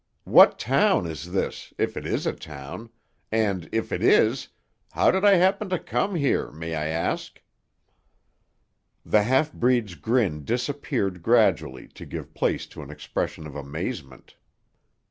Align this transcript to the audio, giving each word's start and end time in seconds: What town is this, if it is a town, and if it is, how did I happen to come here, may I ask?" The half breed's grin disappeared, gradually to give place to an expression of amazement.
What 0.23 0.57
town 0.57 1.05
is 1.05 1.31
this, 1.31 1.75
if 1.77 1.95
it 1.95 2.07
is 2.07 2.25
a 2.25 2.33
town, 2.33 2.89
and 3.31 3.69
if 3.71 3.91
it 3.91 4.01
is, 4.01 4.47
how 4.93 5.11
did 5.11 5.23
I 5.23 5.35
happen 5.35 5.69
to 5.69 5.77
come 5.77 6.15
here, 6.15 6.49
may 6.49 6.73
I 6.73 6.87
ask?" 6.87 7.39
The 9.05 9.21
half 9.21 9.53
breed's 9.53 9.93
grin 9.93 10.43
disappeared, 10.43 11.21
gradually 11.21 11.87
to 11.89 12.07
give 12.07 12.33
place 12.33 12.65
to 12.73 12.81
an 12.81 12.89
expression 12.89 13.45
of 13.45 13.55
amazement. 13.55 14.37